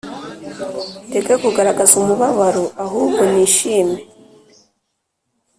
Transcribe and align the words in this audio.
ndeke 1.07 1.33
kugaragaza 1.43 1.93
umubabaro 2.01 2.65
ahubwo 2.85 3.21
nishime’, 3.33 3.97